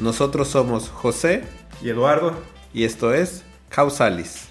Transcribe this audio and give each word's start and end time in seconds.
Nosotros 0.00 0.48
somos 0.48 0.88
José 0.88 1.44
y 1.82 1.90
Eduardo 1.90 2.32
y 2.72 2.84
esto 2.84 3.12
es 3.12 3.44
Causalis. 3.68 4.48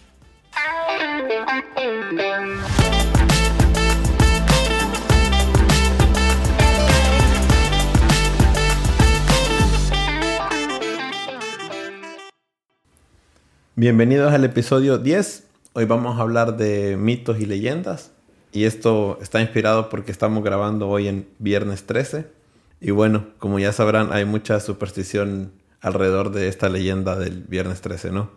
Bienvenidos 13.75 14.31
al 14.31 14.45
episodio 14.45 14.99
10. 14.99 15.47
Hoy 15.73 15.85
vamos 15.85 16.19
a 16.19 16.21
hablar 16.21 16.57
de 16.57 16.95
mitos 16.95 17.39
y 17.39 17.47
leyendas. 17.47 18.11
Y 18.51 18.65
esto 18.65 19.17
está 19.19 19.41
inspirado 19.41 19.89
porque 19.89 20.11
estamos 20.11 20.43
grabando 20.43 20.87
hoy 20.89 21.07
en 21.07 21.27
viernes 21.39 21.87
13 21.87 22.38
y 22.81 22.91
bueno, 22.91 23.27
como 23.39 23.59
ya 23.59 23.71
sabrán, 23.73 24.11
hay 24.13 24.25
mucha 24.25 24.59
superstición 24.59 25.51
alrededor 25.81 26.31
de 26.31 26.47
esta 26.47 26.69
leyenda 26.69 27.15
del 27.17 27.43
viernes 27.43 27.81
13, 27.81 28.11
¿no? 28.11 28.31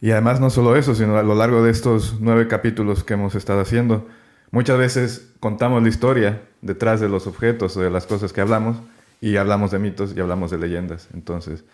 Y 0.00 0.12
además 0.12 0.40
no 0.40 0.50
solo 0.50 0.76
eso, 0.76 0.94
sino 0.94 1.18
a 1.18 1.22
lo 1.22 1.34
largo 1.34 1.62
de 1.62 1.70
estos 1.70 2.16
nueve 2.20 2.48
capítulos 2.48 3.04
que 3.04 3.14
hemos 3.14 3.34
estado 3.34 3.60
haciendo, 3.60 4.06
muchas 4.50 4.78
veces 4.78 5.32
contamos 5.40 5.82
la 5.82 5.88
historia 5.88 6.42
detrás 6.62 7.00
de 7.00 7.08
los 7.08 7.26
objetos 7.26 7.76
o 7.76 7.80
de 7.82 7.90
las 7.90 8.06
cosas 8.06 8.32
que 8.32 8.40
hablamos 8.40 8.78
y 9.20 9.36
hablamos 9.36 9.70
de 9.70 9.78
mitos 9.78 10.14
y 10.16 10.20
hablamos 10.20 10.50
de 10.50 10.58
leyendas. 10.58 11.08
Entonces, 11.12 11.64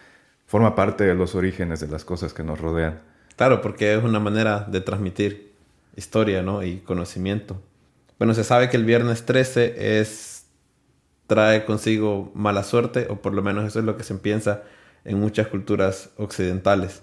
forma 0.47 0.75
parte 0.75 1.05
de 1.05 1.15
los 1.15 1.35
orígenes 1.35 1.81
de 1.81 1.89
las 1.89 2.05
cosas 2.05 2.33
que 2.33 2.43
nos 2.43 2.61
rodean. 2.61 3.01
Claro, 3.37 3.61
porque 3.61 3.95
es 3.95 4.03
una 4.03 4.19
manera 4.19 4.61
de 4.61 4.81
transmitir 4.81 5.53
historia, 5.95 6.43
¿no? 6.43 6.63
Y 6.63 6.79
conocimiento. 6.79 7.61
Bueno, 8.19 8.35
se 8.35 8.45
sabe 8.45 8.71
que 8.71 8.77
el 8.77 8.85
viernes 8.85 9.25
13 9.25 10.01
es 10.01 10.36
trae 11.27 11.65
consigo 11.65 12.31
mala 12.35 12.63
suerte, 12.63 13.07
o 13.11 13.17
por 13.17 13.35
lo 13.35 13.43
menos 13.43 13.67
eso 13.67 13.79
es 13.79 13.85
lo 13.85 13.97
que 13.97 14.05
se 14.05 14.15
piensa 14.15 14.63
en 15.05 15.21
muchas 15.21 15.49
culturas 15.49 16.11
occidentales. 16.17 17.03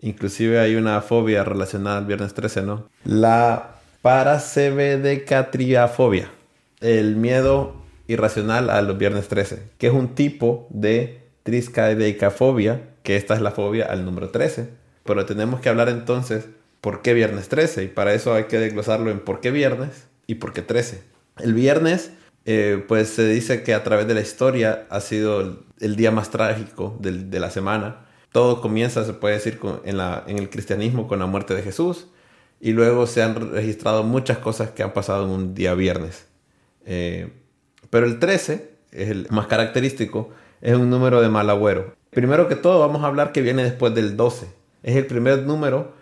Inclusive 0.00 0.58
hay 0.58 0.74
una 0.74 1.00
fobia 1.00 1.44
relacionada 1.44 1.98
al 1.98 2.06
viernes 2.06 2.34
13, 2.34 2.62
¿no? 2.62 2.88
La 3.04 3.76
paracebedecatriafobia, 4.02 6.30
el 6.80 7.16
miedo 7.16 7.76
irracional 8.08 8.70
a 8.70 8.82
los 8.82 8.98
viernes 8.98 9.28
13, 9.28 9.62
que 9.78 9.86
es 9.86 9.92
un 9.92 10.14
tipo 10.14 10.66
de 10.70 11.22
triscaidecafobia, 11.44 12.88
que 13.02 13.16
esta 13.16 13.34
es 13.34 13.40
la 13.40 13.52
fobia 13.52 13.86
al 13.86 14.04
número 14.04 14.30
13. 14.30 14.68
Pero 15.04 15.26
tenemos 15.26 15.60
que 15.60 15.68
hablar 15.68 15.88
entonces 15.88 16.46
por 16.80 17.02
qué 17.02 17.14
viernes 17.14 17.48
13, 17.48 17.84
y 17.84 17.88
para 17.88 18.12
eso 18.12 18.34
hay 18.34 18.44
que 18.44 18.58
desglosarlo 18.58 19.10
en 19.10 19.20
por 19.20 19.40
qué 19.40 19.52
viernes 19.52 20.08
y 20.26 20.34
por 20.36 20.52
qué 20.52 20.62
13. 20.62 21.02
El 21.38 21.54
viernes 21.54 22.12
eh, 22.44 22.84
pues 22.88 23.10
se 23.10 23.26
dice 23.28 23.62
que 23.62 23.74
a 23.74 23.84
través 23.84 24.06
de 24.08 24.14
la 24.14 24.20
historia 24.20 24.86
ha 24.90 25.00
sido 25.00 25.64
el, 25.80 25.96
día 25.96 26.10
más 26.10 26.30
trágico 26.30 26.96
de 27.00 27.40
la 27.40 27.50
semana. 27.50 28.06
Todo 28.32 28.60
comienza, 28.60 29.04
se 29.04 29.12
puede 29.12 29.34
decir, 29.34 29.60
en, 29.84 30.38
el 30.38 30.50
cristianismo 30.50 31.06
con 31.06 31.18
la 31.18 31.26
muerte 31.26 31.54
de 31.54 31.62
Jesús 31.62 32.08
y 32.60 32.72
luego 32.72 33.06
se 33.06 33.22
han 33.22 33.52
registrado 33.52 34.04
muchas 34.04 34.38
cosas 34.38 34.70
que 34.70 34.82
han 34.82 34.92
pasado 34.92 35.24
en 35.24 35.30
un 35.30 35.54
día 35.54 35.74
viernes. 35.74 36.26
Eh, 36.86 37.30
pero 37.90 38.06
el 38.06 38.18
13 38.18 38.70
es 38.92 39.10
el 39.10 39.26
más 39.30 39.46
característico, 39.46 40.30
es 40.62 40.74
un 40.74 40.88
número 40.88 41.20
de 41.20 41.28
mal 41.28 41.50
agüero. 41.50 41.94
Primero 42.10 42.48
que 42.48 42.56
todo 42.56 42.80
vamos 42.80 43.04
a 43.04 43.06
hablar 43.06 43.32
que 43.32 43.42
viene 43.42 43.64
después 43.64 43.94
del 43.94 44.16
12. 44.16 44.46
Es 44.82 44.96
el 44.96 45.06
primer 45.06 45.42
número 45.42 45.92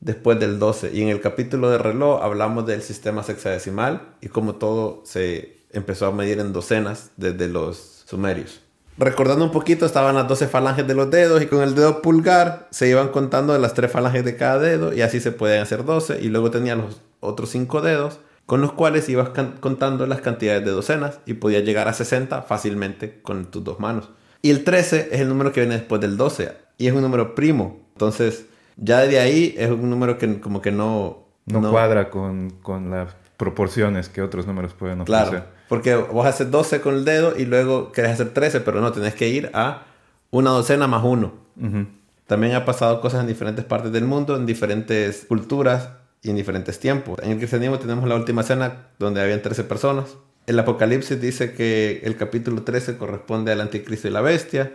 después 0.00 0.38
del 0.38 0.58
12. 0.58 0.92
Y 0.92 1.02
en 1.02 1.08
el 1.08 1.20
capítulo 1.20 1.70
de 1.70 1.78
reloj 1.78 2.22
hablamos 2.22 2.66
del 2.66 2.82
sistema 2.82 3.22
sexadecimal 3.22 4.14
y 4.20 4.28
cómo 4.28 4.56
todo 4.56 5.02
se 5.04 5.57
empezó 5.72 6.06
a 6.06 6.12
medir 6.12 6.40
en 6.40 6.52
docenas 6.52 7.10
desde 7.16 7.48
los 7.48 8.04
sumerios. 8.06 8.60
Recordando 8.98 9.44
un 9.44 9.52
poquito, 9.52 9.86
estaban 9.86 10.16
las 10.16 10.26
12 10.26 10.48
falanges 10.48 10.86
de 10.86 10.94
los 10.94 11.08
dedos 11.08 11.40
y 11.40 11.46
con 11.46 11.62
el 11.62 11.76
dedo 11.76 12.02
pulgar 12.02 12.66
se 12.70 12.88
iban 12.88 13.08
contando 13.08 13.52
de 13.52 13.60
las 13.60 13.74
tres 13.74 13.92
falanges 13.92 14.24
de 14.24 14.36
cada 14.36 14.58
dedo 14.58 14.92
y 14.92 15.02
así 15.02 15.20
se 15.20 15.30
pueden 15.30 15.62
hacer 15.62 15.84
12 15.84 16.20
y 16.20 16.28
luego 16.28 16.50
tenían 16.50 16.78
los 16.78 17.00
otros 17.20 17.50
5 17.50 17.80
dedos 17.80 18.18
con 18.44 18.60
los 18.60 18.72
cuales 18.72 19.08
ibas 19.08 19.28
contando 19.60 20.06
las 20.06 20.20
cantidades 20.20 20.64
de 20.64 20.72
docenas 20.72 21.20
y 21.26 21.34
podías 21.34 21.62
llegar 21.62 21.86
a 21.86 21.92
60 21.92 22.42
fácilmente 22.42 23.20
con 23.22 23.44
tus 23.44 23.62
dos 23.62 23.78
manos. 23.78 24.10
Y 24.42 24.50
el 24.50 24.64
13 24.64 25.10
es 25.12 25.20
el 25.20 25.28
número 25.28 25.52
que 25.52 25.60
viene 25.60 25.76
después 25.76 26.00
del 26.00 26.16
12 26.16 26.52
y 26.78 26.86
es 26.88 26.92
un 26.92 27.02
número 27.02 27.34
primo. 27.34 27.78
Entonces, 27.92 28.46
ya 28.76 29.00
de 29.00 29.20
ahí 29.20 29.54
es 29.58 29.70
un 29.70 29.90
número 29.90 30.18
que 30.18 30.40
como 30.40 30.62
que 30.62 30.72
no... 30.72 31.28
No, 31.46 31.70
cuadra 31.70 32.10
con, 32.10 32.50
con 32.62 32.90
las 32.90 33.14
proporciones 33.36 34.08
que 34.08 34.22
otros 34.22 34.46
números 34.46 34.74
pueden 34.74 35.02
ofrecer. 35.02 35.28
Claro. 35.28 35.57
Porque 35.68 35.94
vos 35.94 36.26
haces 36.26 36.50
12 36.50 36.80
con 36.80 36.94
el 36.94 37.04
dedo 37.04 37.34
y 37.36 37.44
luego 37.44 37.92
querés 37.92 38.12
hacer 38.12 38.30
13, 38.30 38.60
pero 38.60 38.80
no, 38.80 38.92
tenés 38.92 39.14
que 39.14 39.28
ir 39.28 39.50
a 39.52 39.82
una 40.30 40.50
docena 40.50 40.86
más 40.86 41.04
uno. 41.04 41.32
También 42.26 42.54
ha 42.54 42.64
pasado 42.64 43.00
cosas 43.00 43.22
en 43.22 43.26
diferentes 43.26 43.64
partes 43.64 43.90
del 43.92 44.04
mundo, 44.04 44.36
en 44.36 44.46
diferentes 44.46 45.24
culturas 45.26 45.90
y 46.22 46.30
en 46.30 46.36
diferentes 46.36 46.78
tiempos. 46.78 47.18
En 47.22 47.32
el 47.32 47.38
cristianismo 47.38 47.78
tenemos 47.78 48.08
la 48.08 48.16
última 48.16 48.42
cena 48.42 48.88
donde 48.98 49.20
habían 49.20 49.42
13 49.42 49.64
personas. 49.64 50.16
El 50.46 50.58
Apocalipsis 50.58 51.20
dice 51.20 51.52
que 51.52 52.00
el 52.04 52.16
capítulo 52.16 52.62
13 52.62 52.96
corresponde 52.96 53.52
al 53.52 53.60
anticristo 53.60 54.08
y 54.08 54.10
la 54.10 54.20
bestia. 54.20 54.72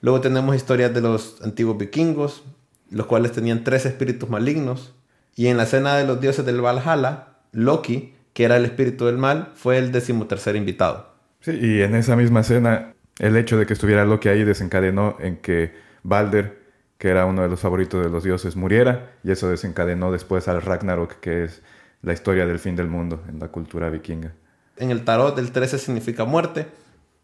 Luego 0.00 0.20
tenemos 0.20 0.54
historias 0.56 0.92
de 0.92 1.00
los 1.00 1.40
antiguos 1.42 1.78
vikingos, 1.78 2.44
los 2.90 3.06
cuales 3.06 3.32
tenían 3.32 3.64
tres 3.64 3.86
espíritus 3.86 4.28
malignos. 4.28 4.92
Y 5.34 5.46
en 5.46 5.56
la 5.56 5.66
cena 5.66 5.96
de 5.96 6.06
los 6.06 6.20
dioses 6.20 6.44
del 6.44 6.60
Valhalla, 6.60 7.28
Loki 7.52 8.14
que 8.36 8.44
era 8.44 8.58
el 8.58 8.66
espíritu 8.66 9.06
del 9.06 9.16
mal, 9.16 9.52
fue 9.54 9.78
el 9.78 9.92
decimotercer 9.92 10.56
invitado. 10.56 11.08
Sí, 11.40 11.52
y 11.58 11.80
en 11.80 11.94
esa 11.94 12.16
misma 12.16 12.40
escena, 12.40 12.92
el 13.18 13.34
hecho 13.34 13.56
de 13.56 13.64
que 13.64 13.72
estuviera 13.72 14.04
Loki 14.04 14.28
ahí 14.28 14.44
desencadenó 14.44 15.16
en 15.20 15.38
que 15.38 15.72
Balder, 16.02 16.60
que 16.98 17.08
era 17.08 17.24
uno 17.24 17.40
de 17.40 17.48
los 17.48 17.58
favoritos 17.58 18.04
de 18.04 18.10
los 18.10 18.24
dioses, 18.24 18.54
muriera, 18.54 19.12
y 19.24 19.30
eso 19.30 19.48
desencadenó 19.48 20.12
después 20.12 20.48
al 20.48 20.60
Ragnarok, 20.60 21.18
que 21.18 21.44
es 21.44 21.62
la 22.02 22.12
historia 22.12 22.44
del 22.44 22.58
fin 22.58 22.76
del 22.76 22.88
mundo 22.88 23.24
en 23.26 23.38
la 23.38 23.48
cultura 23.48 23.88
vikinga. 23.88 24.34
En 24.76 24.90
el 24.90 25.02
tarot, 25.02 25.38
el 25.38 25.50
13 25.50 25.78
significa 25.78 26.26
muerte, 26.26 26.66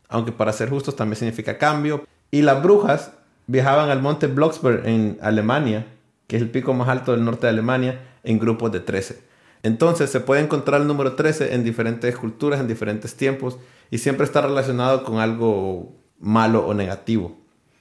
aunque 0.09 0.33
para 0.33 0.55
ser 0.55 0.71
justos 0.71 0.97
también 0.97 1.17
significa 1.17 1.59
cambio. 1.59 2.07
Y 2.31 2.41
las 2.41 2.63
brujas 2.63 3.13
viajaban 3.49 3.91
al 3.91 4.01
monte 4.01 4.29
Blocksberg 4.29 4.87
en 4.87 5.19
Alemania, 5.21 5.85
que 6.27 6.37
es 6.37 6.43
el 6.43 6.49
pico 6.49 6.73
más 6.73 6.89
alto 6.89 7.13
del 7.13 7.23
norte 7.23 7.49
de 7.49 7.51
Alemania, 7.51 8.01
en 8.25 8.39
grupos 8.39 8.73
de 8.73 8.81
13. 8.81 9.32
Entonces 9.63 10.11
se 10.11 10.21
puede 10.21 10.43
encontrar 10.43 10.81
el 10.81 10.87
número 10.87 11.15
13 11.15 11.55
en 11.55 11.65
diferentes 11.65 12.17
culturas, 12.17 12.61
en 12.61 12.69
diferentes 12.69 13.15
tiempos, 13.15 13.59
y 13.91 13.99
siempre 13.99 14.25
está 14.25 14.41
relacionado 14.41 15.05
con 15.05 15.19
algo 15.19 15.95
malo 16.19 16.67
o 16.67 16.75
negativo. 16.75 17.37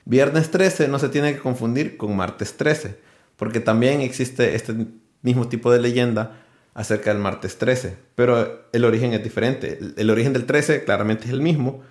Viernes 0.06 0.52
13 0.52 0.88
no 0.88 1.00
se 1.00 1.10
tiene 1.10 1.34
que 1.34 1.40
confundir 1.40 1.98
con 1.98 2.16
martes 2.16 2.58
13, 2.58 2.98
porque 3.38 3.60
también 3.60 4.02
existe 4.02 4.56
este 4.56 4.74
mismo 5.22 5.48
tipo 5.48 5.72
de 5.72 5.80
leyenda 5.80 6.44
acerca 6.74 7.12
del 7.12 7.22
martes 7.22 7.58
13, 7.58 7.98
pero 8.16 8.66
el 8.72 8.86
origen 8.86 9.14
es 9.14 9.24
diferente. 9.24 9.80
El, 9.98 10.10
origen 10.10 10.34
del 10.34 10.46
13 10.46 10.84
claramente 10.84 11.26
es 11.26 11.32
el 11.32 11.42
mismo, 11.42 11.82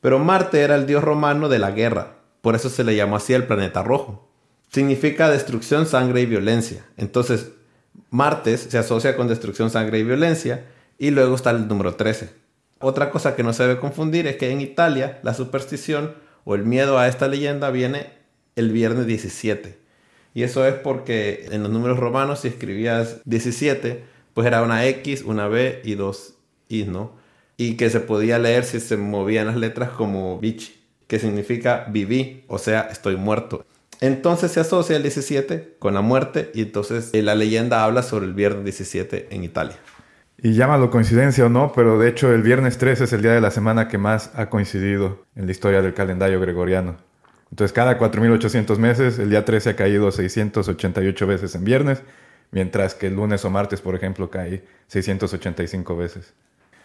pero 0.00 0.18
Marte 0.18 0.60
era 0.60 0.76
el 0.76 0.86
dios 0.86 1.02
romano 1.02 1.48
de 1.48 1.58
la 1.58 1.70
guerra, 1.72 2.18
por 2.40 2.54
eso 2.54 2.68
se 2.68 2.84
le 2.84 2.96
llamó 2.96 3.16
así 3.16 3.34
el 3.34 3.44
planeta 3.44 3.82
rojo. 3.82 4.28
Significa 4.70 5.30
destrucción, 5.30 5.86
sangre 5.86 6.20
y 6.20 6.26
violencia. 6.26 6.84
Entonces, 6.96 7.52
martes 8.10 8.68
se 8.70 8.78
asocia 8.78 9.16
con 9.16 9.28
destrucción, 9.28 9.70
sangre 9.70 9.98
y 9.98 10.04
violencia, 10.04 10.66
y 10.98 11.10
luego 11.10 11.34
está 11.34 11.50
el 11.50 11.68
número 11.68 11.94
13. 11.94 12.30
Otra 12.80 13.10
cosa 13.10 13.34
que 13.34 13.42
no 13.42 13.52
se 13.52 13.64
debe 13.64 13.80
confundir 13.80 14.26
es 14.26 14.36
que 14.36 14.50
en 14.50 14.60
Italia 14.60 15.18
la 15.22 15.34
superstición 15.34 16.14
o 16.44 16.54
el 16.54 16.64
miedo 16.64 16.98
a 16.98 17.08
esta 17.08 17.28
leyenda 17.28 17.70
viene 17.70 18.10
el 18.56 18.72
viernes 18.72 19.06
17. 19.06 19.78
Y 20.34 20.42
eso 20.42 20.66
es 20.66 20.74
porque 20.74 21.48
en 21.50 21.62
los 21.62 21.72
números 21.72 21.98
romanos 21.98 22.40
si 22.40 22.48
escribías 22.48 23.20
17, 23.24 24.04
pues 24.34 24.46
era 24.46 24.62
una 24.62 24.86
X, 24.86 25.22
una 25.22 25.48
B 25.48 25.82
y 25.84 25.94
dos 25.94 26.34
I, 26.68 26.84
¿no? 26.84 27.16
Y 27.56 27.76
que 27.76 27.90
se 27.90 28.00
podía 28.00 28.38
leer 28.38 28.64
si 28.64 28.78
se 28.78 28.96
movían 28.96 29.46
las 29.46 29.56
letras 29.56 29.90
como 29.90 30.38
bichi, 30.38 30.80
que 31.08 31.18
significa 31.18 31.86
viví, 31.88 32.44
o 32.46 32.58
sea, 32.58 32.88
estoy 32.92 33.16
muerto. 33.16 33.64
Entonces 34.00 34.52
se 34.52 34.60
asocia 34.60 34.96
el 34.96 35.02
17 35.02 35.76
con 35.78 35.94
la 35.94 36.00
muerte 36.00 36.50
y 36.54 36.62
entonces 36.62 37.10
eh, 37.12 37.22
la 37.22 37.34
leyenda 37.34 37.84
habla 37.84 38.02
sobre 38.02 38.26
el 38.26 38.34
viernes 38.34 38.64
17 38.64 39.28
en 39.30 39.44
Italia. 39.44 39.76
Y 40.40 40.52
llámalo 40.52 40.90
coincidencia 40.90 41.46
o 41.46 41.48
no, 41.48 41.72
pero 41.74 41.98
de 41.98 42.08
hecho 42.08 42.32
el 42.32 42.42
viernes 42.42 42.78
13 42.78 43.04
es 43.04 43.12
el 43.12 43.22
día 43.22 43.32
de 43.32 43.40
la 43.40 43.50
semana 43.50 43.88
que 43.88 43.98
más 43.98 44.30
ha 44.34 44.48
coincidido 44.48 45.24
en 45.34 45.46
la 45.46 45.52
historia 45.52 45.82
del 45.82 45.94
calendario 45.94 46.40
gregoriano. 46.40 46.96
Entonces, 47.50 47.72
cada 47.72 47.98
4.800 47.98 48.76
meses, 48.78 49.18
el 49.18 49.30
día 49.30 49.44
13 49.44 49.70
ha 49.70 49.76
caído 49.76 50.10
688 50.10 51.26
veces 51.26 51.54
en 51.54 51.64
viernes, 51.64 52.02
mientras 52.50 52.94
que 52.94 53.06
el 53.06 53.14
lunes 53.14 53.44
o 53.44 53.50
martes, 53.50 53.80
por 53.80 53.94
ejemplo, 53.94 54.30
cae 54.30 54.64
685 54.88 55.96
veces. 55.96 56.34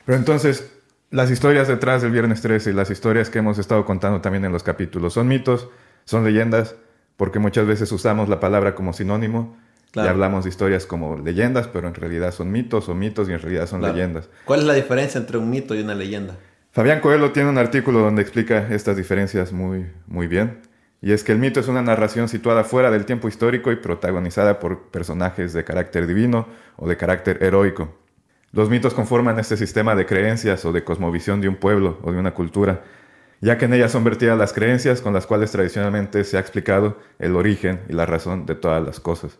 Pero 0.05 0.17
entonces, 0.17 0.71
las 1.11 1.29
historias 1.31 1.67
detrás 1.67 2.01
del 2.01 2.11
viernes 2.11 2.41
13 2.41 2.71
y 2.71 2.73
las 2.73 2.89
historias 2.89 3.29
que 3.29 3.39
hemos 3.39 3.59
estado 3.59 3.85
contando 3.85 4.21
también 4.21 4.45
en 4.45 4.51
los 4.51 4.63
capítulos 4.63 5.13
son 5.13 5.27
mitos, 5.27 5.69
son 6.05 6.23
leyendas, 6.23 6.75
porque 7.17 7.39
muchas 7.39 7.65
veces 7.67 7.91
usamos 7.91 8.29
la 8.29 8.39
palabra 8.39 8.75
como 8.75 8.93
sinónimo 8.93 9.57
y 9.93 9.99
hablamos 9.99 10.43
de 10.43 10.49
historias 10.49 10.85
como 10.85 11.17
leyendas, 11.17 11.67
pero 11.67 11.87
en 11.87 11.93
realidad 11.93 12.31
son 12.31 12.51
mitos 12.51 12.89
o 12.89 12.95
mitos 12.95 13.29
y 13.29 13.33
en 13.33 13.39
realidad 13.39 13.67
son 13.67 13.81
leyendas. 13.81 14.29
¿Cuál 14.45 14.61
es 14.61 14.65
la 14.65 14.73
diferencia 14.73 15.19
entre 15.19 15.37
un 15.37 15.49
mito 15.49 15.75
y 15.75 15.81
una 15.81 15.93
leyenda? 15.93 16.35
Fabián 16.71 17.01
Coelho 17.01 17.31
tiene 17.31 17.49
un 17.49 17.59
artículo 17.59 17.99
donde 17.99 18.23
explica 18.23 18.67
estas 18.73 18.97
diferencias 18.97 19.53
muy, 19.53 19.85
muy 20.07 20.25
bien. 20.25 20.61
Y 21.03 21.11
es 21.11 21.23
que 21.23 21.33
el 21.33 21.37
mito 21.37 21.59
es 21.59 21.67
una 21.67 21.81
narración 21.81 22.29
situada 22.29 22.63
fuera 22.63 22.89
del 22.89 23.05
tiempo 23.05 23.27
histórico 23.27 23.71
y 23.71 23.75
protagonizada 23.75 24.59
por 24.59 24.89
personajes 24.89 25.53
de 25.53 25.63
carácter 25.63 26.07
divino 26.07 26.47
o 26.77 26.87
de 26.87 26.97
carácter 26.97 27.43
heroico. 27.43 27.93
Los 28.53 28.69
mitos 28.69 28.93
conforman 28.93 29.37
este 29.37 29.57
sistema 29.57 29.95
de 29.95 30.05
creencias 30.05 30.63
o 30.63 30.71
de 30.71 30.83
cosmovisión 30.83 31.41
de 31.41 31.49
un 31.49 31.57
pueblo 31.57 31.99
o 32.03 32.11
de 32.11 32.19
una 32.19 32.33
cultura, 32.33 32.83
ya 33.43 33.57
que 33.57 33.65
en 33.65 33.73
ellas 33.73 33.91
son 33.91 34.05
vertidas 34.05 34.37
las 34.37 34.53
creencias 34.53 35.01
con 35.01 35.13
las 35.13 35.27
cuales 35.27 35.51
tradicionalmente 35.51 36.23
se 36.23 36.37
ha 36.37 36.39
explicado 36.39 36.97
el 37.19 37.35
origen 37.35 37.81
y 37.89 37.93
la 37.93 38.05
razón 38.05 38.45
de 38.45 38.55
todas 38.55 38.81
las 38.81 39.01
cosas. 39.01 39.37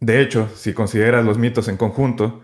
De 0.00 0.20
hecho, 0.20 0.48
si 0.56 0.74
consideras 0.74 1.24
los 1.24 1.38
mitos 1.38 1.68
en 1.68 1.76
conjunto, 1.76 2.42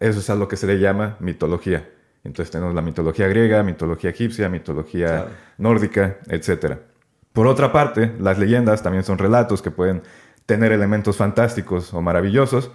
eso 0.00 0.18
es 0.18 0.28
a 0.28 0.34
lo 0.34 0.48
que 0.48 0.56
se 0.56 0.66
le 0.66 0.80
llama 0.80 1.16
mitología. 1.20 1.88
Entonces 2.24 2.50
tenemos 2.50 2.74
la 2.74 2.82
mitología 2.82 3.28
griega, 3.28 3.62
mitología 3.62 4.10
egipcia, 4.10 4.48
mitología 4.48 5.28
nórdica, 5.56 6.16
etc. 6.26 6.78
Por 7.32 7.46
otra 7.46 7.70
parte, 7.70 8.12
las 8.18 8.36
leyendas 8.36 8.82
también 8.82 9.04
son 9.04 9.18
relatos 9.18 9.62
que 9.62 9.70
pueden 9.70 10.02
tener 10.46 10.72
elementos 10.72 11.16
fantásticos 11.16 11.94
o 11.94 12.02
maravillosos, 12.02 12.72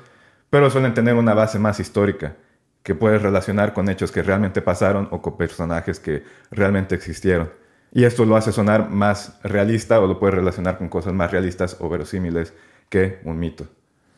pero 0.50 0.70
suelen 0.70 0.94
tener 0.94 1.16
una 1.16 1.34
base 1.34 1.60
más 1.60 1.82
histórica, 1.82 2.38
que 2.84 2.96
puedes 2.96 3.22
relacionar 3.22 3.74
con 3.74 3.90
hechos 3.90 4.14
que 4.14 4.24
realmente 4.24 4.62
pasaron 4.62 5.10
o 5.12 5.22
con 5.22 5.36
personajes 5.36 6.00
que 6.00 6.24
realmente 6.52 6.96
existieron. 6.96 7.65
Y 7.92 8.04
esto 8.04 8.26
lo 8.26 8.36
hace 8.36 8.52
sonar 8.52 8.90
más 8.90 9.40
realista 9.44 10.00
o 10.00 10.08
lo 10.08 10.20
puedes 10.20 10.36
relacionar 10.36 10.78
con 10.78 10.90
cosas 10.90 11.14
más 11.14 11.32
realistas 11.32 11.78
o 11.80 11.90
verosímiles 11.90 12.54
que 12.90 13.20
un 13.24 13.40
mito. 13.40 13.68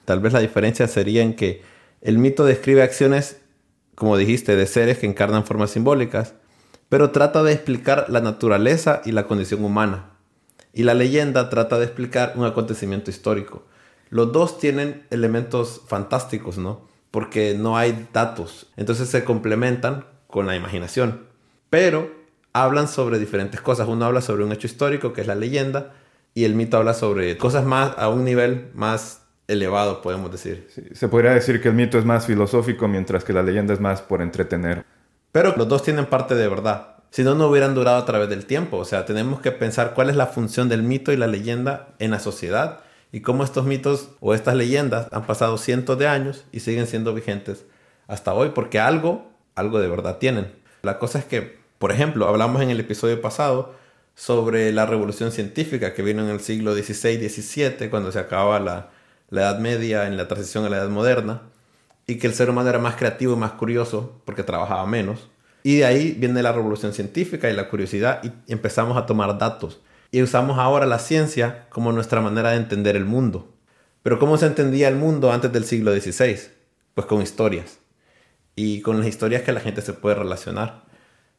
Tal 0.06 0.20
vez 0.20 0.34
la 0.34 0.40
diferencia 0.40 0.88
sería 0.88 1.22
en 1.22 1.36
que 1.36 1.62
el 2.02 2.18
mito 2.18 2.46
describe 2.46 2.82
acciones 2.82 3.38
como 3.98 4.16
dijiste, 4.16 4.56
de 4.56 4.68
seres 4.68 5.00
que 5.00 5.08
encarnan 5.08 5.44
formas 5.44 5.72
simbólicas, 5.72 6.36
pero 6.88 7.10
trata 7.10 7.42
de 7.42 7.52
explicar 7.52 8.06
la 8.10 8.22
naturaleza 8.22 9.02
y 9.04 9.12
la 9.12 9.26
condición 9.26 9.66
humana. 9.66 10.12
Y 10.72 10.84
la 10.84 10.94
leyenda 10.94 11.50
trata 11.50 11.80
de 11.80 11.86
explicar 11.86 12.34
un 12.36 12.46
acontecimiento 12.46 13.10
histórico. 13.10 13.66
Los 14.12 14.32
dos 14.32 14.60
tienen 14.60 15.08
elementos 15.10 15.82
fantásticos, 15.88 16.60
¿no? 16.60 16.88
Porque 17.10 17.56
no 17.58 17.76
hay 17.76 18.08
datos. 18.14 18.68
Entonces 18.78 19.10
se 19.10 19.24
complementan 19.24 20.06
con 20.28 20.46
la 20.46 20.56
imaginación. 20.56 21.24
Pero 21.72 22.12
hablan 22.54 22.88
sobre 22.88 23.20
diferentes 23.20 23.62
cosas. 23.62 23.88
Uno 23.88 24.06
habla 24.06 24.22
sobre 24.22 24.44
un 24.44 24.52
hecho 24.52 24.68
histórico, 24.68 25.14
que 25.14 25.22
es 25.22 25.28
la 25.28 25.36
leyenda, 25.36 25.94
y 26.34 26.46
el 26.46 26.56
mito 26.56 26.78
habla 26.78 26.94
sobre 26.94 27.38
cosas 27.38 27.66
más 27.66 27.94
a 27.98 28.10
un 28.10 28.24
nivel 28.24 28.70
más 28.74 29.24
elevado, 29.48 30.02
podemos 30.02 30.32
decir. 30.32 30.68
se 30.94 31.08
podría 31.08 31.32
decir 31.32 31.62
que 31.62 31.70
el 31.70 31.74
mito 31.74 31.98
es 31.98 32.06
más 32.06 32.26
filosófico, 32.26 32.88
mientras 32.88 33.24
que 33.24 33.34
la 33.34 33.44
leyenda 33.44 33.74
es 33.74 33.80
más 33.80 34.02
por 34.02 34.22
entretener. 34.22 34.86
Pero 35.32 35.56
los 35.56 35.68
dos 35.68 35.84
tienen 35.84 36.06
parte 36.06 36.36
de 36.36 36.48
verdad. 36.48 36.96
Si 37.12 37.24
no, 37.24 37.36
no 37.36 37.48
hubieran 37.48 37.74
durado 37.74 37.98
a 37.98 38.06
través 38.06 38.30
del 38.30 38.46
tiempo. 38.46 38.78
O 38.78 38.86
sea, 38.86 39.06
tenemos 39.06 39.40
que 39.40 39.52
pensar 39.52 39.94
cuál 39.94 40.10
es 40.10 40.16
la 40.16 40.28
función 40.28 40.68
del 40.68 40.84
mito 40.84 41.14
y 41.14 41.18
la 41.18 41.28
leyenda 41.28 41.90
en 42.00 42.12
la 42.12 42.20
sociedad 42.20 42.82
y 43.12 43.22
cómo 43.22 43.44
estos 43.44 43.66
mitos 43.66 44.10
o 44.20 44.34
estas 44.34 44.56
leyendas 44.56 45.08
han 45.12 45.26
pasado 45.26 45.58
cientos 45.58 45.98
de 45.98 46.08
años 46.08 46.44
y 46.52 46.60
siguen 46.60 46.88
siendo 46.88 47.14
vigentes 47.14 47.66
hasta 48.08 48.34
hoy, 48.34 48.50
porque 48.50 48.80
algo, 48.80 49.32
algo 49.56 49.80
de 49.80 49.88
verdad 49.88 50.18
tienen. 50.18 50.52
La 50.82 51.00
cosa 51.00 51.20
es 51.20 51.26
que, 51.26 51.58
por 51.80 51.92
ejemplo, 51.92 52.28
hablamos 52.28 52.62
en 52.62 52.70
el 52.70 52.80
episodio 52.80 53.22
pasado 53.22 53.76
sobre 54.16 54.72
la 54.72 54.86
revolución 54.86 55.32
científica 55.32 55.94
que 55.94 56.02
vino 56.02 56.24
en 56.24 56.30
el 56.30 56.40
siglo 56.40 56.74
XVI-XVII, 56.74 57.90
cuando 57.90 58.12
se 58.12 58.20
acababa 58.20 58.60
la, 58.60 58.90
la 59.30 59.42
Edad 59.42 59.60
Media 59.60 60.08
en 60.08 60.18
la 60.18 60.28
transición 60.28 60.66
a 60.66 60.70
la 60.70 60.78
Edad 60.78 60.90
Moderna, 60.90 61.44
y 62.08 62.18
que 62.18 62.28
el 62.28 62.34
ser 62.34 62.50
humano 62.50 62.70
era 62.70 62.80
más 62.80 62.96
creativo 62.96 63.34
y 63.34 63.38
más 63.38 63.52
curioso 63.52 64.22
porque 64.26 64.44
trabajaba 64.44 64.86
menos. 64.86 65.30
Y 65.64 65.78
de 65.78 65.86
ahí 65.86 66.16
viene 66.18 66.42
la 66.42 66.54
revolución 66.54 66.94
científica 66.94 67.50
y 67.50 67.54
la 67.54 67.70
curiosidad 67.70 68.22
y 68.24 68.32
empezamos 68.52 68.98
a 68.98 69.06
tomar 69.06 69.38
datos. 69.38 69.82
Y 70.12 70.22
usamos 70.22 70.58
ahora 70.58 70.86
la 70.86 71.00
ciencia 71.00 71.68
como 71.70 71.92
nuestra 71.92 72.22
manera 72.22 72.52
de 72.52 72.58
entender 72.58 72.96
el 72.96 73.04
mundo. 73.04 73.54
Pero 74.02 74.20
¿cómo 74.20 74.38
se 74.38 74.46
entendía 74.46 74.88
el 74.88 74.96
mundo 74.96 75.34
antes 75.34 75.52
del 75.52 75.66
siglo 75.66 75.92
XVI? 75.92 76.40
Pues 76.94 77.06
con 77.06 77.22
historias. 77.22 77.80
Y 78.56 78.82
con 78.82 78.98
las 79.00 79.08
historias 79.08 79.42
que 79.42 79.52
la 79.52 79.60
gente 79.60 79.82
se 79.82 79.92
puede 79.92 80.16
relacionar. 80.16 80.86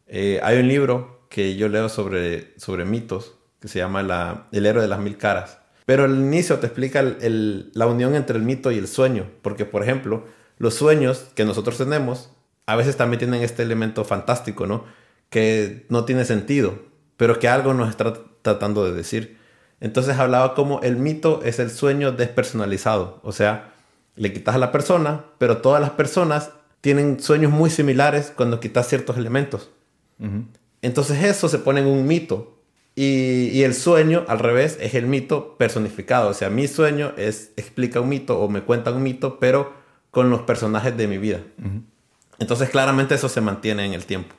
Eh, 0.08 0.40
hay 0.42 0.58
un 0.58 0.68
libro 0.68 1.26
que 1.28 1.56
yo 1.56 1.68
leo 1.68 1.88
sobre, 1.88 2.58
sobre 2.58 2.84
mitos 2.84 3.34
que 3.60 3.68
se 3.68 3.78
llama 3.78 4.02
la, 4.02 4.48
El 4.52 4.66
héroe 4.66 4.82
de 4.82 4.88
las 4.88 5.00
mil 5.00 5.16
caras. 5.16 5.58
Pero 5.84 6.04
al 6.04 6.16
inicio 6.16 6.58
te 6.58 6.66
explica 6.66 7.02
la 7.02 7.86
unión 7.86 8.14
entre 8.14 8.36
el 8.36 8.42
mito 8.42 8.70
y 8.70 8.78
el 8.78 8.88
sueño, 8.88 9.30
porque 9.42 9.64
por 9.64 9.82
ejemplo, 9.82 10.24
los 10.58 10.74
sueños 10.74 11.26
que 11.34 11.44
nosotros 11.44 11.78
tenemos 11.78 12.30
a 12.66 12.76
veces 12.76 12.98
también 12.98 13.18
tienen 13.18 13.42
este 13.42 13.62
elemento 13.62 14.04
fantástico, 14.04 14.66
¿no? 14.66 14.84
Que 15.30 15.86
no 15.88 16.04
tiene 16.04 16.26
sentido, 16.26 16.78
pero 17.16 17.38
que 17.38 17.48
algo 17.48 17.72
nos 17.72 17.88
está 17.88 18.12
tratando 18.42 18.84
de 18.84 18.92
decir. 18.92 19.38
Entonces 19.80 20.18
hablaba 20.18 20.54
como 20.54 20.82
el 20.82 20.96
mito 20.96 21.40
es 21.42 21.58
el 21.58 21.70
sueño 21.70 22.12
despersonalizado, 22.12 23.20
o 23.22 23.32
sea, 23.32 23.72
le 24.16 24.32
quitas 24.32 24.56
a 24.56 24.58
la 24.58 24.72
persona, 24.72 25.24
pero 25.38 25.58
todas 25.58 25.80
las 25.80 25.92
personas 25.92 26.50
tienen 26.82 27.20
sueños 27.20 27.50
muy 27.50 27.70
similares 27.70 28.32
cuando 28.36 28.60
quitas 28.60 28.88
ciertos 28.88 29.16
elementos. 29.16 29.70
Entonces 30.82 31.22
eso 31.24 31.48
se 31.48 31.58
pone 31.58 31.80
en 31.80 31.86
un 31.86 32.06
mito, 32.06 32.58
y, 33.00 33.62
el 33.62 33.74
sueño, 33.74 34.24
al 34.26 34.40
revés, 34.40 34.76
es 34.80 34.96
el 34.96 35.06
mito 35.06 35.56
personificado. 35.56 36.30
O 36.30 36.34
sea, 36.34 36.50
mi 36.50 36.66
sueño 36.66 37.12
es, 37.16 37.52
explica 37.56 38.00
un 38.00 38.08
mito 38.08 38.40
o 38.40 38.48
me 38.48 38.62
cuenta 38.62 38.90
un 38.90 39.04
mito, 39.04 39.38
pero 39.38 39.72
con 40.10 40.30
los 40.30 40.40
personajes 40.42 40.96
de 40.96 41.06
mi 41.06 41.16
vida. 41.16 41.38
Entonces, 42.40 42.70
claramente 42.70 43.14
eso 43.14 43.28
se 43.28 43.40
mantiene 43.40 43.86
en 43.86 43.92
el 43.92 44.04
tiempo. 44.04 44.34